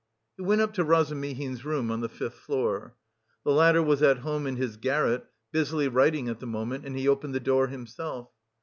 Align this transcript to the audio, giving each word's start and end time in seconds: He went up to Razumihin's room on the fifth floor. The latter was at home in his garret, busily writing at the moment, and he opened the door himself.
He 0.35 0.41
went 0.41 0.61
up 0.61 0.73
to 0.73 0.83
Razumihin's 0.83 1.63
room 1.63 1.91
on 1.91 1.99
the 2.01 2.09
fifth 2.09 2.33
floor. 2.33 2.95
The 3.43 3.51
latter 3.51 3.83
was 3.83 4.01
at 4.01 4.17
home 4.17 4.47
in 4.47 4.55
his 4.55 4.75
garret, 4.77 5.27
busily 5.51 5.87
writing 5.87 6.27
at 6.27 6.39
the 6.39 6.47
moment, 6.47 6.87
and 6.87 6.97
he 6.97 7.07
opened 7.07 7.35
the 7.35 7.39
door 7.39 7.67
himself. 7.67 8.31